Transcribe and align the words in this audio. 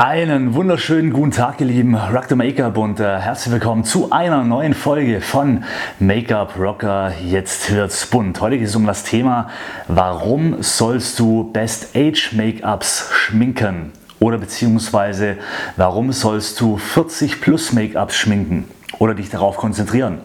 Einen 0.00 0.54
wunderschönen 0.54 1.12
guten 1.12 1.32
Tag, 1.32 1.60
ihr 1.60 1.66
Lieben 1.66 1.96
Rock 1.96 2.26
the 2.28 2.36
Make-up 2.36 2.76
und 2.78 3.00
äh, 3.00 3.18
herzlich 3.18 3.52
willkommen 3.52 3.82
zu 3.82 4.12
einer 4.12 4.44
neuen 4.44 4.72
Folge 4.72 5.20
von 5.20 5.64
Make-up 5.98 6.56
Rocker. 6.56 7.12
Jetzt 7.20 7.74
wird's 7.74 8.06
bunt. 8.06 8.40
Heute 8.40 8.58
geht 8.58 8.68
es 8.68 8.76
um 8.76 8.86
das 8.86 9.02
Thema, 9.02 9.50
warum 9.88 10.62
sollst 10.62 11.18
du 11.18 11.50
Best 11.52 11.96
Age 11.96 12.32
Make-ups 12.32 13.10
schminken? 13.12 13.90
Oder 14.20 14.38
beziehungsweise, 14.38 15.36
warum 15.76 16.12
sollst 16.12 16.60
du 16.60 16.76
40 16.76 17.40
plus 17.40 17.72
Make-ups 17.72 18.14
schminken? 18.14 18.68
Oder 19.00 19.14
dich 19.14 19.30
darauf 19.30 19.56
konzentrieren? 19.56 20.20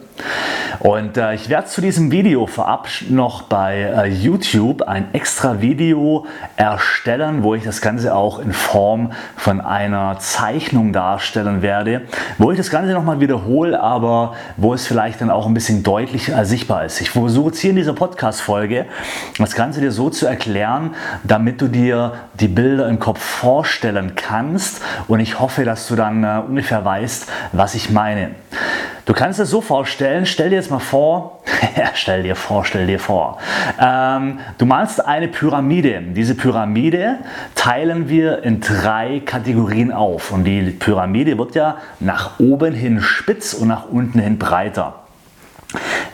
Und 0.80 1.16
äh, 1.16 1.34
ich 1.34 1.48
werde 1.48 1.68
zu 1.68 1.80
diesem 1.80 2.10
Video 2.10 2.46
vorab 2.46 2.88
noch 3.08 3.42
bei 3.42 3.80
äh, 3.80 4.08
YouTube 4.08 4.82
ein 4.82 5.06
extra 5.12 5.60
Video 5.60 6.26
erstellen, 6.56 7.42
wo 7.42 7.54
ich 7.54 7.64
das 7.64 7.80
Ganze 7.80 8.14
auch 8.14 8.38
in 8.38 8.52
Form 8.52 9.12
von 9.36 9.60
einer 9.60 10.18
Zeichnung 10.18 10.92
darstellen 10.92 11.62
werde, 11.62 12.02
wo 12.38 12.50
ich 12.50 12.58
das 12.58 12.70
Ganze 12.70 12.92
nochmal 12.92 13.20
wiederhole, 13.20 13.80
aber 13.80 14.34
wo 14.56 14.74
es 14.74 14.86
vielleicht 14.86 15.20
dann 15.20 15.30
auch 15.30 15.46
ein 15.46 15.54
bisschen 15.54 15.82
deutlicher 15.82 16.44
sichtbar 16.44 16.84
ist. 16.84 17.00
Ich 17.00 17.10
versuche 17.10 17.48
jetzt 17.48 17.60
hier 17.60 17.70
in 17.70 17.76
dieser 17.76 17.94
Podcast-Folge 17.94 18.86
das 19.38 19.54
Ganze 19.54 19.80
dir 19.80 19.92
so 19.92 20.10
zu 20.10 20.26
erklären, 20.26 20.94
damit 21.22 21.60
du 21.60 21.68
dir 21.68 22.12
die 22.40 22.48
Bilder 22.48 22.88
im 22.88 22.98
Kopf 22.98 23.20
vorstellen 23.20 24.14
kannst 24.16 24.82
und 25.08 25.20
ich 25.20 25.40
hoffe, 25.40 25.64
dass 25.64 25.88
du 25.88 25.96
dann 25.96 26.24
äh, 26.24 26.42
ungefähr 26.46 26.84
weißt, 26.84 27.30
was 27.52 27.74
ich 27.74 27.90
meine. 27.90 28.30
Du 29.06 29.12
kannst 29.12 29.38
es 29.38 29.50
so 29.50 29.60
vorstellen, 29.60 30.24
stell 30.24 30.48
dir 30.48 30.56
jetzt 30.56 30.70
mal 30.70 30.78
vor, 30.78 31.42
stell 31.94 32.22
dir 32.22 32.34
vor, 32.34 32.64
stell 32.64 32.86
dir 32.86 32.98
vor, 32.98 33.38
ähm, 33.78 34.38
du 34.56 34.64
malst 34.64 35.04
eine 35.04 35.28
Pyramide. 35.28 36.00
Diese 36.00 36.34
Pyramide 36.34 37.18
teilen 37.54 38.08
wir 38.08 38.42
in 38.44 38.60
drei 38.60 39.20
Kategorien 39.22 39.92
auf 39.92 40.32
und 40.32 40.44
die 40.44 40.62
Pyramide 40.70 41.36
wird 41.36 41.54
ja 41.54 41.76
nach 42.00 42.40
oben 42.40 42.72
hin 42.72 43.02
spitz 43.02 43.52
und 43.52 43.68
nach 43.68 43.88
unten 43.90 44.20
hin 44.20 44.38
breiter. 44.38 45.00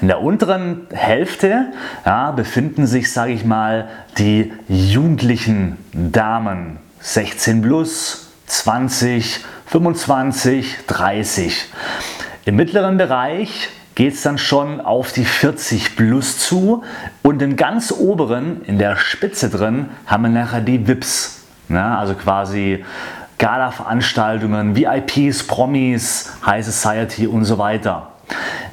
In 0.01 0.09
der 0.09 0.21
unteren 0.21 0.89
Hälfte 0.93 1.67
ja, 2.05 2.33
befinden 2.33 2.89
sich, 2.89 3.13
sage 3.13 3.33
ich 3.33 3.45
mal, 3.45 3.89
die 4.19 4.53
jugendlichen 4.67 5.77
Damen, 5.93 6.79
16 7.01 7.63
plus, 7.63 8.31
20, 8.47 9.45
25, 9.67 10.79
30. 10.89 11.69
Im 12.47 12.57
mittleren 12.57 12.97
Bereich 12.97 13.69
geht 13.95 14.15
es 14.15 14.23
dann 14.23 14.39
schon 14.39 14.81
auf 14.81 15.13
die 15.13 15.27
40 15.27 15.95
plus 15.95 16.39
zu 16.39 16.83
und 17.23 17.43
im 17.43 17.57
ganz 17.57 17.93
oberen, 17.93 18.63
in 18.65 18.79
der 18.79 18.97
Spitze 18.97 19.51
drin, 19.51 19.91
haben 20.07 20.23
wir 20.23 20.31
nachher 20.31 20.63
die 20.63 20.87
VIPs. 20.87 21.45
Ja, 21.69 21.99
also 21.99 22.15
quasi 22.15 22.83
Gala-Veranstaltungen, 23.37 24.75
VIPs, 24.75 25.47
Promis, 25.47 26.33
High 26.47 26.65
Society 26.65 27.27
und 27.27 27.45
so 27.45 27.59
weiter. 27.59 28.09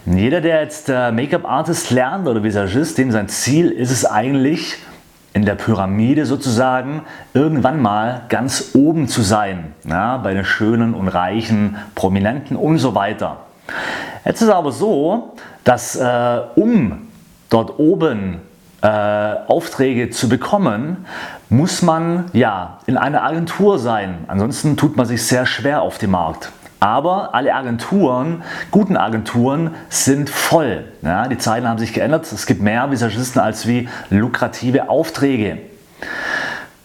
Jeder, 0.05 0.39
der 0.39 0.61
jetzt 0.61 0.87
äh, 0.87 1.11
Make-up-Artist 1.11 1.91
lernt 1.91 2.25
oder 2.27 2.41
Visagist, 2.41 2.97
dem 2.97 3.11
sein 3.11 3.27
Ziel 3.27 3.69
ist 3.69 3.91
es 3.91 4.05
eigentlich, 4.05 4.77
in 5.33 5.45
der 5.45 5.55
Pyramide 5.55 6.25
sozusagen 6.25 7.01
irgendwann 7.33 7.81
mal 7.81 8.23
ganz 8.29 8.71
oben 8.73 9.07
zu 9.07 9.21
sein, 9.21 9.73
ja, 9.87 10.17
bei 10.17 10.33
den 10.33 10.45
schönen 10.45 10.93
und 10.93 11.09
reichen, 11.09 11.75
prominenten 11.95 12.55
und 12.55 12.77
so 12.77 12.95
weiter. 12.95 13.46
Jetzt 14.25 14.41
ist 14.41 14.49
aber 14.49 14.71
so, 14.71 15.33
dass 15.63 15.95
äh, 15.95 16.41
um 16.55 17.07
dort 17.49 17.79
oben 17.79 18.41
äh, 18.81 18.87
Aufträge 18.87 20.09
zu 20.09 20.29
bekommen, 20.29 21.05
muss 21.49 21.81
man 21.81 22.25
ja 22.33 22.79
in 22.85 22.97
einer 22.97 23.23
Agentur 23.23 23.79
sein. 23.79 24.25
Ansonsten 24.27 24.77
tut 24.77 24.97
man 24.97 25.05
sich 25.05 25.25
sehr 25.25 25.45
schwer 25.45 25.81
auf 25.81 25.97
dem 25.97 26.11
Markt. 26.11 26.51
Aber 26.79 27.33
alle 27.33 27.55
Agenturen, 27.55 28.43
guten 28.69 28.97
Agenturen, 28.97 29.71
sind 29.89 30.29
voll. 30.29 30.85
Ja, 31.01 31.27
die 31.27 31.37
Zeiten 31.37 31.67
haben 31.67 31.79
sich 31.79 31.93
geändert. 31.93 32.31
Es 32.31 32.45
gibt 32.45 32.61
mehr 32.61 32.91
Visagisten 32.91 33.41
als 33.41 33.67
wie 33.67 33.89
lukrative 34.09 34.89
Aufträge. 34.89 35.57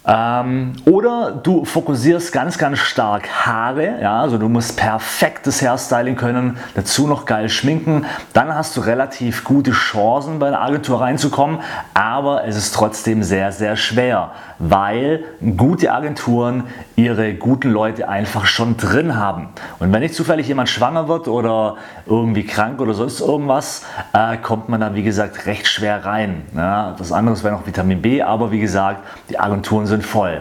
Ähm, 0.05 0.73
oder 0.85 1.31
du 1.31 1.65
fokussierst 1.65 2.33
ganz, 2.33 2.59
ganz 2.59 2.81
stark 2.81 3.29
Haare, 3.29 4.01
ja, 4.03 4.21
also 4.21 4.37
du 4.37 4.49
musst 4.49 4.77
perfektes 4.77 5.63
Hairstyling 5.63 6.17
können, 6.17 6.57
dazu 6.75 7.07
noch 7.07 7.25
geil 7.25 7.49
schminken, 7.49 8.05
dann 8.33 8.53
hast 8.53 8.77
du 8.77 8.81
relativ 8.81 9.45
gute 9.45 9.71
Chancen 9.71 10.41
bei 10.41 10.49
einer 10.49 10.61
Agentur 10.61 11.01
reinzukommen, 11.01 11.61
aber 11.95 12.45
es 12.45 12.57
ist 12.57 12.75
trotzdem 12.75 13.23
sehr, 13.23 13.53
sehr 13.53 13.77
schwer, 13.77 14.33
weil 14.59 15.23
gute 15.57 15.93
Agenturen 15.93 16.65
ihre 16.97 17.35
guten 17.35 17.71
Leute 17.71 18.09
einfach 18.09 18.47
schon 18.47 18.77
drin 18.77 19.17
haben. 19.17 19.51
Und 19.79 19.93
wenn 19.93 20.01
nicht 20.01 20.15
zufällig 20.15 20.49
jemand 20.49 20.69
schwanger 20.69 21.07
wird 21.07 21.29
oder 21.29 21.77
irgendwie 22.07 22.45
krank 22.45 22.81
oder 22.81 22.95
sonst 22.95 23.21
irgendwas, 23.21 23.85
äh, 24.15 24.37
kommt 24.37 24.69
man 24.69 24.81
da 24.81 24.97
wie 24.97 25.05
gesagt 25.05 25.47
recht 25.47 25.69
schwer 25.69 26.05
rein. 26.05 26.43
Ja, 26.57 26.95
das 26.99 27.13
andere 27.13 27.41
wäre 27.45 27.55
noch 27.55 27.67
Vitamin 27.67 28.03
B, 28.03 28.21
aber 28.21 28.51
wie 28.51 28.61
gesagt, 28.61 29.07
die 29.31 29.39
Agenturen 29.39 29.87
sind 29.87 29.92
voll. 30.01 30.41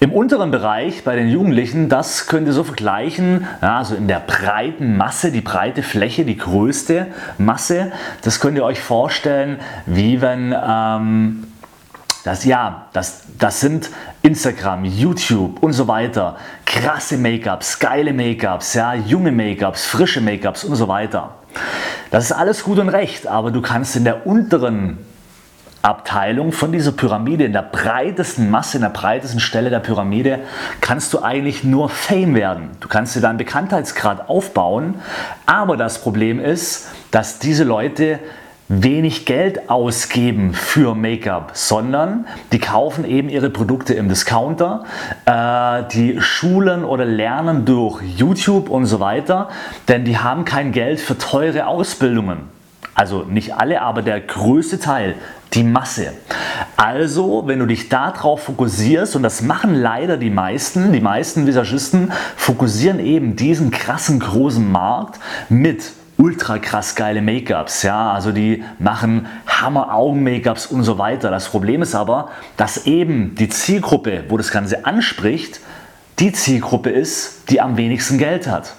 Im 0.00 0.12
unteren 0.12 0.50
Bereich 0.50 1.02
bei 1.02 1.16
den 1.16 1.28
Jugendlichen, 1.28 1.88
das 1.88 2.26
könnt 2.26 2.46
ihr 2.46 2.52
so 2.52 2.62
vergleichen, 2.62 3.46
ja, 3.62 3.78
also 3.78 3.94
in 3.94 4.06
der 4.06 4.20
breiten 4.20 4.96
Masse, 4.96 5.32
die 5.32 5.40
breite 5.40 5.82
Fläche, 5.82 6.24
die 6.24 6.36
größte 6.36 7.06
Masse, 7.38 7.92
das 8.22 8.38
könnt 8.38 8.58
ihr 8.58 8.64
euch 8.64 8.80
vorstellen, 8.80 9.60
wie 9.86 10.20
wenn 10.20 10.54
ähm, 10.54 11.46
das 12.24 12.44
ja, 12.44 12.86
das, 12.92 13.22
das 13.38 13.60
sind 13.60 13.90
Instagram, 14.22 14.84
YouTube 14.84 15.62
und 15.62 15.74
so 15.74 15.88
weiter. 15.88 16.36
Krasse 16.64 17.18
Make-ups, 17.18 17.78
geile 17.78 18.12
Make-ups, 18.12 18.74
ja, 18.74 18.94
junge 18.94 19.30
Make-ups, 19.30 19.84
frische 19.84 20.20
Make-ups 20.20 20.64
und 20.64 20.74
so 20.76 20.88
weiter. 20.88 21.36
Das 22.10 22.24
ist 22.24 22.32
alles 22.32 22.64
gut 22.64 22.78
und 22.78 22.88
recht, 22.88 23.26
aber 23.26 23.50
du 23.50 23.60
kannst 23.60 23.94
in 23.96 24.04
der 24.04 24.26
unteren 24.26 24.98
Abteilung 25.84 26.52
von 26.52 26.72
dieser 26.72 26.92
Pyramide, 26.92 27.44
in 27.44 27.52
der 27.52 27.62
breitesten 27.62 28.50
Masse, 28.50 28.78
in 28.78 28.82
der 28.82 28.88
breitesten 28.88 29.38
Stelle 29.38 29.68
der 29.68 29.80
Pyramide, 29.80 30.40
kannst 30.80 31.12
du 31.12 31.22
eigentlich 31.22 31.62
nur 31.62 31.90
Fame 31.90 32.34
werden. 32.34 32.70
Du 32.80 32.88
kannst 32.88 33.14
dir 33.14 33.20
deinen 33.20 33.36
Bekanntheitsgrad 33.36 34.28
aufbauen, 34.30 34.94
aber 35.44 35.76
das 35.76 36.00
Problem 36.00 36.40
ist, 36.40 36.88
dass 37.10 37.38
diese 37.38 37.64
Leute 37.64 38.18
wenig 38.68 39.26
Geld 39.26 39.68
ausgeben 39.68 40.54
für 40.54 40.94
Make-up, 40.94 41.50
sondern 41.52 42.26
die 42.52 42.58
kaufen 42.58 43.04
eben 43.04 43.28
ihre 43.28 43.50
Produkte 43.50 43.92
im 43.92 44.08
Discounter, 44.08 44.84
äh, 45.26 45.82
die 45.92 46.18
schulen 46.22 46.84
oder 46.84 47.04
lernen 47.04 47.66
durch 47.66 48.02
YouTube 48.16 48.70
und 48.70 48.86
so 48.86 49.00
weiter, 49.00 49.50
denn 49.88 50.06
die 50.06 50.16
haben 50.16 50.46
kein 50.46 50.72
Geld 50.72 50.98
für 50.98 51.18
teure 51.18 51.66
Ausbildungen. 51.66 52.53
Also 52.94 53.24
nicht 53.24 53.54
alle, 53.54 53.82
aber 53.82 54.02
der 54.02 54.20
größte 54.20 54.78
Teil, 54.78 55.16
die 55.52 55.64
Masse. 55.64 56.12
Also, 56.76 57.44
wenn 57.46 57.58
du 57.58 57.66
dich 57.66 57.88
darauf 57.88 58.44
fokussierst, 58.44 59.16
und 59.16 59.22
das 59.22 59.42
machen 59.42 59.74
leider 59.74 60.16
die 60.16 60.30
meisten, 60.30 60.92
die 60.92 61.00
meisten 61.00 61.46
Visagisten 61.46 62.12
fokussieren 62.36 63.00
eben 63.00 63.36
diesen 63.36 63.70
krassen 63.70 64.20
großen 64.20 64.70
Markt 64.70 65.20
mit 65.48 65.92
ultra 66.16 66.58
krass 66.58 66.94
geile 66.94 67.22
Make-ups, 67.22 67.82
ja, 67.82 68.12
also 68.12 68.30
die 68.30 68.62
machen 68.78 69.26
Hammer 69.46 69.92
Augen-Make-ups 69.92 70.66
und 70.66 70.84
so 70.84 70.98
weiter. 70.98 71.30
Das 71.30 71.48
Problem 71.48 71.82
ist 71.82 71.94
aber, 71.94 72.30
dass 72.56 72.86
eben 72.86 73.34
die 73.34 73.48
Zielgruppe, 73.48 74.24
wo 74.28 74.36
das 74.36 74.52
Ganze 74.52 74.86
anspricht, 74.86 75.60
die 76.20 76.32
Zielgruppe 76.32 76.90
ist, 76.90 77.50
die 77.50 77.60
am 77.60 77.76
wenigsten 77.76 78.18
Geld 78.18 78.46
hat. 78.46 78.74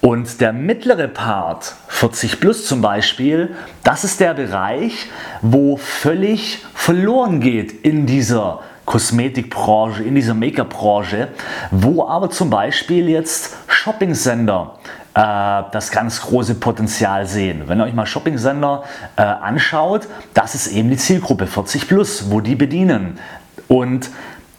Und 0.00 0.40
der 0.40 0.52
mittlere 0.52 1.08
Part, 1.08 1.74
40 1.88 2.40
plus 2.40 2.66
zum 2.66 2.80
Beispiel, 2.80 3.56
das 3.82 4.04
ist 4.04 4.20
der 4.20 4.34
Bereich, 4.34 5.08
wo 5.42 5.76
völlig 5.76 6.64
verloren 6.74 7.40
geht 7.40 7.84
in 7.84 8.06
dieser 8.06 8.60
Kosmetikbranche, 8.84 10.04
in 10.04 10.14
dieser 10.14 10.34
Make-up-Branche, 10.34 11.28
wo 11.72 12.06
aber 12.06 12.30
zum 12.30 12.50
Beispiel 12.50 13.08
jetzt 13.08 13.56
Shopping-Sender 13.66 14.78
äh, 15.14 15.62
das 15.72 15.90
ganz 15.90 16.20
große 16.20 16.54
Potenzial 16.54 17.26
sehen. 17.26 17.64
Wenn 17.66 17.80
ihr 17.80 17.84
euch 17.84 17.94
mal 17.94 18.06
Shopping-Sender 18.06 18.84
äh, 19.16 19.22
anschaut, 19.22 20.06
das 20.34 20.54
ist 20.54 20.68
eben 20.68 20.88
die 20.90 20.96
Zielgruppe 20.96 21.46
40 21.46 21.88
plus, 21.88 22.30
wo 22.30 22.40
die 22.40 22.54
bedienen. 22.54 23.18
Und 23.66 24.10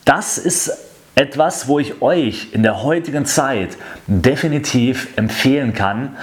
das 0.04 0.38
ist 0.38 0.87
etwas, 1.18 1.68
wo 1.68 1.80
ich 1.80 2.02
euch 2.02 2.50
in 2.52 2.62
der 2.62 2.84
heutigen 2.84 3.26
Zeit 3.26 3.78
definitiv 4.06 5.08
empfehlen 5.18 5.74
kann. 5.74 6.16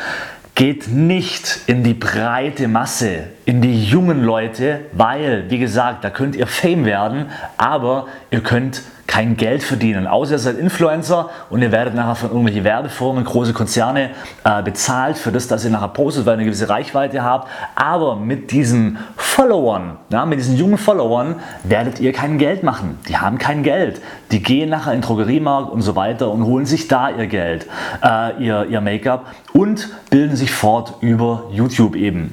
Geht 0.55 0.87
nicht 0.87 1.59
in 1.67 1.83
die 1.83 1.95
breite 1.95 2.69
Masse, 2.69 3.25
in 3.45 3.61
die 3.61 3.85
jungen 3.85 4.23
Leute, 4.23 4.83
weil, 4.93 5.51
wie 5.51 5.59
gesagt, 5.59 6.05
da 6.05 6.11
könnt 6.11 6.37
ihr 6.37 6.47
Fame 6.47 6.85
werden, 6.85 7.27
aber 7.57 8.07
ihr 8.31 8.41
könnt 8.41 8.83
kein 9.15 9.37
Geld 9.37 9.63
verdienen, 9.63 10.09
außer 10.09 10.33
ihr 10.33 10.39
seid 10.41 10.59
Influencer 10.59 11.31
und 11.49 11.63
ihr 11.63 11.71
werdet 11.71 11.95
nachher 11.95 12.17
von 12.17 12.31
irgendwelchen 12.31 12.65
Werbefirmen, 12.65 13.23
große 13.23 13.53
Konzerne 13.53 14.11
äh, 14.43 14.61
bezahlt 14.61 15.17
für 15.17 15.31
das, 15.31 15.47
dass 15.47 15.65
ihr 15.65 15.71
nachher 15.71 15.87
postet, 15.87 16.27
weil 16.27 16.33
ihr 16.33 16.39
eine 16.39 16.45
gewisse 16.47 16.69
Reichweite 16.69 17.23
habt. 17.23 17.49
Aber 17.77 18.17
mit 18.17 18.51
diesen 18.51 18.99
Followern, 19.17 19.99
ja, 20.11 20.27
mit 20.27 20.41
diesen 20.41 20.57
jungen 20.57 20.79
Followern 20.79 21.37
werdet 21.63 22.01
ihr 22.01 22.13
kein 22.13 22.39
Geld 22.39 22.65
machen. 22.65 22.99
Die 23.07 23.17
haben 23.17 23.39
kein 23.39 23.63
Geld. 23.63 24.01
Die 24.33 24.43
gehen 24.43 24.71
nachher 24.71 24.93
in 24.93 25.01
den 25.01 25.07
Drogeriemarkt 25.07 25.71
und 25.71 25.83
so 25.83 25.95
weiter 25.95 26.33
und 26.33 26.45
holen 26.45 26.67
sich 26.67 26.89
da 26.89 27.09
ihr 27.09 27.29
Geld, 27.29 27.69
äh, 28.03 28.43
ihr, 28.45 28.67
ihr 28.69 28.81
Make-up 28.81 29.27
und 29.53 29.91
bilden 30.11 30.35
sich 30.35 30.51
fort 30.51 30.95
über 31.03 31.45
YouTube 31.53 31.95
eben. 31.95 32.33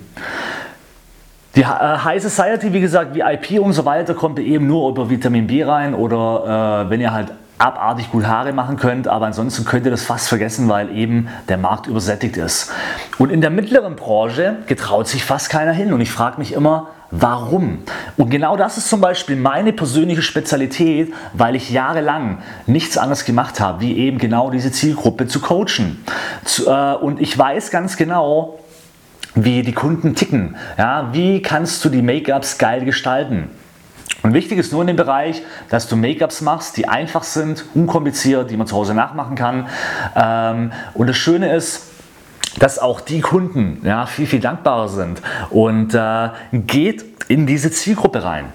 Die 1.56 1.62
äh, 1.62 1.65
High 1.65 2.21
Society, 2.21 2.71
wie 2.71 2.81
gesagt, 2.81 3.13
VIP 3.13 3.59
und 3.59 3.74
so 3.74 3.83
weiter, 3.83 4.13
kommt 4.13 4.39
eben 4.39 4.68
nur 4.68 4.89
über 4.89 5.09
Vitamin 5.09 5.48
B 5.48 5.63
rein 5.63 5.94
oder 5.94 6.86
äh, 6.86 6.89
wenn 6.89 7.01
ihr 7.01 7.12
halt 7.12 7.31
abartig 7.57 8.09
gut 8.12 8.25
Haare 8.25 8.53
machen 8.53 8.77
könnt, 8.77 9.07
aber 9.07 9.27
ansonsten 9.27 9.65
könnt 9.65 9.86
ihr 9.86 9.92
das 9.92 10.03
fast 10.03 10.30
vergessen, 10.30 10.68
weil 10.68 10.95
eben 10.95 11.27
der 11.48 11.57
Markt 11.57 11.88
übersättigt 11.88 12.38
ist. 12.38 12.71
Und 13.19 13.31
in 13.31 13.42
der 13.42 13.51
mittleren 13.51 13.95
Branche 13.95 14.57
getraut 14.65 15.07
sich 15.07 15.24
fast 15.24 15.50
keiner 15.50 15.71
hin 15.71 15.94
und 15.94 16.01
ich 16.01 16.12
frage 16.12 16.39
mich 16.39 16.53
immer, 16.53 16.88
Warum? 17.13 17.80
Und 18.15 18.30
genau 18.30 18.56
das 18.56 18.77
ist 18.77 18.88
zum 18.88 19.01
Beispiel 19.01 19.36
meine 19.36 19.74
persönliche 19.74 20.21
Spezialität, 20.21 21.13
weil 21.33 21.57
ich 21.57 21.69
jahrelang 21.69 22.38
nichts 22.68 22.97
anderes 22.97 23.25
gemacht 23.25 23.59
habe, 23.59 23.81
wie 23.81 23.97
eben 23.97 24.18
genau 24.18 24.50
diese 24.50 24.71
Zielgruppe 24.71 25.27
zu 25.27 25.42
coachen. 25.42 26.06
Äh, 26.65 26.94
und 26.95 27.19
ich 27.19 27.38
weiß 27.38 27.69
ganz 27.69 27.97
genau, 27.97 28.59
wie 29.36 29.62
die 29.62 29.74
Kunden 29.74 30.16
ticken. 30.16 30.56
Ja, 30.78 31.10
wie 31.13 31.42
kannst 31.42 31.83
du 31.86 31.89
die 31.89 32.01
Make-ups 32.01 32.57
geil 32.57 32.86
gestalten? 32.86 33.50
Und 34.24 34.33
wichtig 34.33 34.60
ist 34.60 34.72
nur 34.72 34.81
in 34.81 34.88
dem 34.88 34.98
Bereich, 34.98 35.42
dass 35.69 35.88
du 35.88 35.95
Make-ups 35.95 36.42
machst, 36.42 36.78
die 36.78 36.88
einfach 36.88 37.24
sind, 37.24 37.66
unkompliziert, 37.74 38.51
die 38.51 38.57
man 38.57 38.68
zu 38.68 38.75
Hause 38.75 38.94
nachmachen 38.94 39.36
kann. 39.36 39.68
Ähm, 40.16 40.72
und 40.94 41.07
das 41.07 41.18
Schöne 41.18 41.56
ist, 41.56 41.88
dass 42.60 42.80
auch 42.80 43.01
die 43.01 43.22
Kunden 43.22 43.81
ja, 43.83 44.06
viel, 44.06 44.28
viel 44.28 44.42
dankbarer 44.42 44.89
sind 44.89 45.22
und 45.50 45.94
äh, 45.94 46.30
geht 46.51 47.06
in 47.30 47.48
diese 47.48 47.72
Zielgruppe 47.72 48.24
rein. 48.24 48.45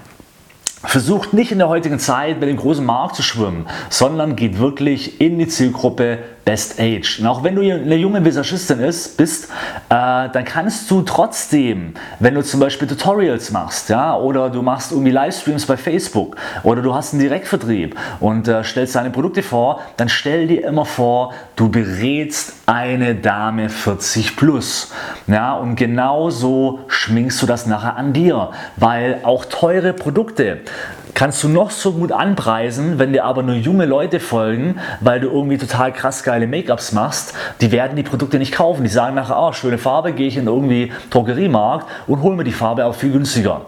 Versucht 0.83 1.33
nicht 1.33 1.51
in 1.51 1.57
der 1.57 1.67
heutigen 1.67 1.97
Zeit 1.97 2.39
mit 2.39 2.47
dem 2.47 2.57
großen 2.57 2.85
Markt 2.85 3.15
zu 3.15 3.23
schwimmen, 3.23 3.65
sondern 3.89 4.35
geht 4.35 4.59
wirklich 4.59 5.19
in 5.19 5.39
die 5.39 5.47
Zielgruppe 5.47 6.19
Best 6.47 6.79
Age. 6.79 7.19
Und 7.19 7.27
auch 7.27 7.43
wenn 7.43 7.55
du 7.55 7.61
eine 7.61 7.97
junge 7.97 8.23
Visagistin 8.23 8.79
ist, 8.79 9.17
bist, 9.17 9.49
äh, 9.89 10.29
dann 10.29 10.45
kannst 10.45 10.89
du 10.89 11.01
trotzdem, 11.01 11.93
wenn 12.21 12.35
du 12.35 12.41
zum 12.41 12.61
Beispiel 12.61 12.87
Tutorials 12.87 13.51
machst, 13.51 13.89
ja, 13.89 14.15
oder 14.15 14.49
du 14.49 14.61
machst 14.61 14.93
irgendwie 14.93 15.11
Livestreams 15.11 15.65
bei 15.65 15.75
Facebook 15.75 16.37
oder 16.63 16.81
du 16.81 16.95
hast 16.95 17.11
einen 17.11 17.21
Direktvertrieb 17.21 17.97
und 18.21 18.47
äh, 18.47 18.63
stellst 18.63 18.95
deine 18.95 19.09
Produkte 19.09 19.43
vor, 19.43 19.81
dann 19.97 20.07
stell 20.07 20.47
dir 20.47 20.65
immer 20.65 20.85
vor, 20.85 21.33
du 21.57 21.67
berätst 21.67 22.53
eine 22.65 23.15
Dame 23.15 23.67
40 23.67 24.37
plus. 24.37 24.93
Ja, 25.27 25.53
und 25.53 25.75
genauso 25.75 26.79
schminkst 26.87 27.41
du 27.41 27.45
das 27.45 27.65
nachher 27.65 27.97
an 27.97 28.13
dir, 28.13 28.51
weil 28.77 29.19
auch 29.23 29.43
teure 29.43 29.91
Produkte 29.91 30.61
kannst 31.17 31.43
du 31.43 31.49
noch 31.49 31.71
so 31.71 31.93
gut 31.93 32.11
anpreisen, 32.11 32.99
wenn 32.99 33.11
dir 33.11 33.25
aber 33.25 33.41
nur 33.41 33.55
junge 33.55 33.87
Leute 33.87 34.19
folgen, 34.19 34.79
weil 35.01 35.19
du 35.19 35.29
irgendwie 35.29 35.57
total 35.57 35.91
krass 35.91 36.21
geile 36.21 36.45
Make-ups 36.45 36.91
machst, 36.91 37.33
die 37.59 37.71
werden 37.71 37.95
die 37.95 38.03
Produkte 38.03 38.37
nicht 38.37 38.51
kaufen. 38.53 38.83
Die 38.83 38.89
sagen 38.89 39.15
nachher, 39.15 39.35
oh, 39.39 39.51
schöne 39.51 39.79
Farbe, 39.79 40.13
gehe 40.13 40.27
ich 40.27 40.37
in 40.37 40.45
irgendwie 40.45 40.91
Drogeriemarkt 41.09 41.87
und 42.05 42.21
hole 42.21 42.35
mir 42.35 42.43
die 42.43 42.51
Farbe 42.51 42.85
auch 42.85 42.93
viel 42.93 43.11
günstiger. 43.11 43.65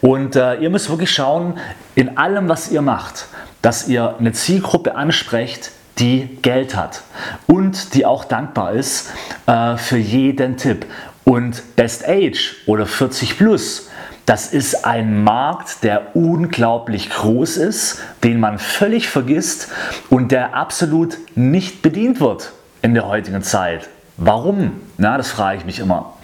Und 0.00 0.36
äh, 0.36 0.54
ihr 0.54 0.70
müsst 0.70 0.88
wirklich 0.88 1.10
schauen, 1.10 1.58
in 1.94 2.16
allem, 2.16 2.48
was 2.48 2.70
ihr 2.70 2.80
macht, 2.80 3.26
dass 3.60 3.88
ihr 3.88 4.14
eine 4.18 4.32
Zielgruppe 4.32 4.94
ansprecht, 4.94 5.72
die 5.98 6.38
Geld 6.40 6.74
hat 6.74 7.02
und 7.46 7.92
die 7.92 8.06
auch 8.06 8.24
dankbar 8.24 8.72
ist 8.72 9.12
äh, 9.46 9.76
für 9.76 9.98
jeden 9.98 10.56
Tipp. 10.56 10.86
Und 11.24 11.76
Best 11.76 12.08
Age 12.08 12.56
oder 12.64 12.86
40 12.86 13.36
Plus 13.36 13.90
das 14.26 14.52
ist 14.52 14.84
ein 14.84 15.22
Markt, 15.22 15.84
der 15.84 16.16
unglaublich 16.16 17.10
groß 17.10 17.56
ist, 17.56 18.00
den 18.24 18.40
man 18.40 18.58
völlig 18.58 19.08
vergisst 19.08 19.68
und 20.10 20.32
der 20.32 20.54
absolut 20.54 21.16
nicht 21.36 21.80
bedient 21.80 22.20
wird 22.20 22.52
in 22.82 22.92
der 22.94 23.06
heutigen 23.06 23.42
Zeit. 23.42 23.88
Warum? 24.16 24.80
Na, 24.98 25.16
das 25.16 25.30
frage 25.30 25.58
ich 25.58 25.64
mich 25.64 25.78
immer. 25.78 26.14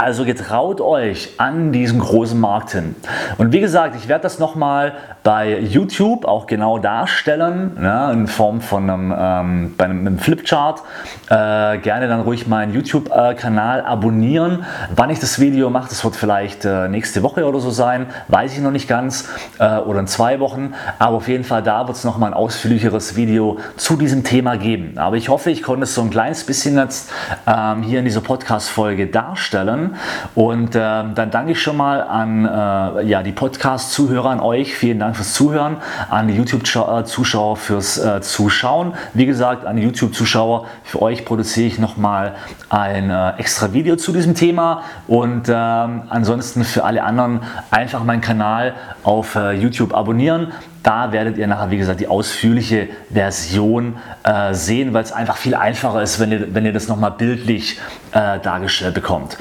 Also 0.00 0.24
getraut 0.24 0.80
euch 0.80 1.30
an 1.38 1.72
diesen 1.72 1.98
großen 1.98 2.38
Markt 2.38 2.70
hin. 2.70 2.94
Und 3.36 3.50
wie 3.50 3.58
gesagt, 3.58 3.96
ich 3.96 4.06
werde 4.06 4.22
das 4.22 4.38
nochmal 4.38 4.92
bei 5.24 5.58
YouTube 5.58 6.24
auch 6.24 6.46
genau 6.46 6.78
darstellen, 6.78 7.72
ne, 7.80 8.10
in 8.12 8.28
Form 8.28 8.60
von 8.60 8.88
einem, 8.88 9.12
ähm, 9.18 9.74
bei 9.76 9.86
einem, 9.86 10.06
einem 10.06 10.18
Flipchart. 10.20 10.84
Äh, 11.28 11.78
gerne 11.78 12.06
dann 12.06 12.20
ruhig 12.20 12.46
meinen 12.46 12.72
YouTube-Kanal 12.74 13.80
abonnieren. 13.80 14.64
Wann 14.94 15.10
ich 15.10 15.18
das 15.18 15.40
Video 15.40 15.68
mache, 15.68 15.88
das 15.88 16.04
wird 16.04 16.14
vielleicht 16.14 16.64
äh, 16.64 16.88
nächste 16.88 17.24
Woche 17.24 17.44
oder 17.44 17.58
so 17.58 17.70
sein, 17.70 18.06
weiß 18.28 18.52
ich 18.52 18.60
noch 18.62 18.70
nicht 18.70 18.86
ganz, 18.86 19.28
äh, 19.58 19.78
oder 19.78 19.98
in 19.98 20.06
zwei 20.06 20.38
Wochen. 20.38 20.74
Aber 21.00 21.16
auf 21.16 21.26
jeden 21.26 21.44
Fall 21.44 21.64
da 21.64 21.88
wird 21.88 21.96
es 21.96 22.04
nochmal 22.04 22.30
ein 22.30 22.34
ausführlicheres 22.34 23.16
Video 23.16 23.58
zu 23.76 23.96
diesem 23.96 24.22
Thema 24.22 24.56
geben. 24.56 24.96
Aber 24.96 25.16
ich 25.16 25.28
hoffe, 25.28 25.50
ich 25.50 25.64
konnte 25.64 25.82
es 25.82 25.94
so 25.96 26.02
ein 26.02 26.10
kleines 26.10 26.44
bisschen 26.44 26.76
jetzt 26.76 27.10
ähm, 27.48 27.82
hier 27.82 27.98
in 27.98 28.04
dieser 28.04 28.20
Podcast-Folge 28.20 29.08
darstellen. 29.08 29.87
Und 30.34 30.74
äh, 30.74 30.78
dann 30.78 31.30
danke 31.30 31.52
ich 31.52 31.62
schon 31.62 31.76
mal 31.76 32.02
an 32.02 32.44
äh, 32.44 33.06
ja, 33.06 33.22
die 33.22 33.32
Podcast-Zuhörer, 33.32 34.30
an 34.30 34.40
euch. 34.40 34.74
Vielen 34.74 34.98
Dank 34.98 35.16
fürs 35.16 35.34
Zuhören, 35.34 35.76
an 36.10 36.28
die 36.28 36.34
YouTube-Zuschauer 36.34 37.56
fürs 37.56 37.98
äh, 37.98 38.20
Zuschauen. 38.20 38.94
Wie 39.14 39.26
gesagt, 39.26 39.66
an 39.66 39.76
die 39.76 39.82
YouTube-Zuschauer, 39.82 40.66
für 40.84 41.02
euch 41.02 41.24
produziere 41.24 41.66
ich 41.66 41.78
nochmal 41.78 42.34
ein 42.68 43.10
äh, 43.10 43.30
extra 43.38 43.72
Video 43.72 43.96
zu 43.96 44.12
diesem 44.12 44.34
Thema. 44.34 44.82
Und 45.06 45.48
ähm, 45.48 46.02
ansonsten 46.08 46.64
für 46.64 46.84
alle 46.84 47.02
anderen 47.02 47.40
einfach 47.70 48.04
meinen 48.04 48.20
Kanal 48.20 48.74
auf 49.02 49.34
äh, 49.34 49.52
YouTube 49.52 49.94
abonnieren. 49.94 50.52
Da 50.82 51.12
werdet 51.12 51.36
ihr 51.38 51.46
nachher, 51.46 51.70
wie 51.70 51.78
gesagt, 51.78 52.00
die 52.00 52.06
ausführliche 52.06 52.88
Version 53.10 53.96
äh, 54.22 54.54
sehen, 54.54 54.94
weil 54.94 55.02
es 55.02 55.12
einfach 55.12 55.36
viel 55.36 55.54
einfacher 55.54 56.02
ist, 56.02 56.20
wenn 56.20 56.32
ihr, 56.32 56.54
wenn 56.54 56.64
ihr 56.64 56.72
das 56.72 56.88
nochmal 56.88 57.10
bildlich 57.10 57.78
äh, 58.12 58.38
dargestellt 58.38 58.94
bekommt. 58.94 59.36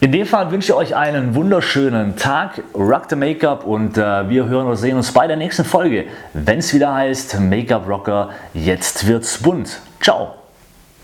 In 0.00 0.12
dem 0.12 0.26
Fall 0.26 0.50
wünsche 0.50 0.72
ich 0.72 0.78
euch 0.78 0.96
einen 0.96 1.34
wunderschönen 1.34 2.16
Tag, 2.16 2.62
Rock 2.74 3.06
the 3.10 3.16
Make-up 3.16 3.64
und 3.64 3.98
äh, 3.98 4.28
wir 4.28 4.46
hören 4.46 4.66
und 4.66 4.76
sehen 4.76 4.96
uns 4.96 5.12
bei 5.12 5.26
der 5.26 5.36
nächsten 5.36 5.64
Folge, 5.64 6.06
wenn 6.32 6.58
es 6.58 6.72
wieder 6.72 6.94
heißt 6.94 7.38
Make-up 7.38 7.88
Rocker, 7.88 8.30
jetzt 8.54 9.06
wird's 9.06 9.38
bunt. 9.38 9.80
Ciao! 10.00 10.47